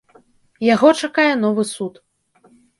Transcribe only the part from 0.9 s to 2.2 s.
чакае новы суд.